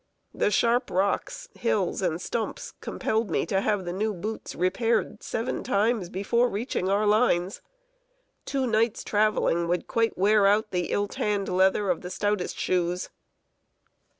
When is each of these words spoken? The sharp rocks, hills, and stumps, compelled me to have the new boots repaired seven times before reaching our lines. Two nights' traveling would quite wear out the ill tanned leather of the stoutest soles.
The 0.33 0.49
sharp 0.49 0.89
rocks, 0.89 1.47
hills, 1.53 2.01
and 2.01 2.19
stumps, 2.19 2.71
compelled 2.81 3.29
me 3.29 3.45
to 3.45 3.61
have 3.61 3.85
the 3.85 3.93
new 3.93 4.15
boots 4.15 4.55
repaired 4.55 5.21
seven 5.21 5.61
times 5.61 6.09
before 6.09 6.49
reaching 6.49 6.89
our 6.89 7.05
lines. 7.05 7.61
Two 8.43 8.65
nights' 8.65 9.03
traveling 9.03 9.67
would 9.67 9.85
quite 9.85 10.17
wear 10.17 10.47
out 10.47 10.71
the 10.71 10.91
ill 10.91 11.07
tanned 11.07 11.49
leather 11.49 11.91
of 11.91 12.01
the 12.01 12.09
stoutest 12.09 12.57
soles. 12.59 13.11